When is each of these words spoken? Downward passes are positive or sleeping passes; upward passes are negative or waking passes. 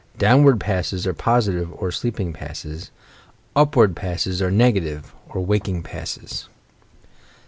Downward 0.17 0.59
passes 0.59 1.05
are 1.05 1.13
positive 1.13 1.71
or 1.73 1.91
sleeping 1.91 2.33
passes; 2.33 2.89
upward 3.55 3.95
passes 3.95 4.41
are 4.41 4.49
negative 4.49 5.13
or 5.29 5.45
waking 5.45 5.83
passes. 5.83 6.49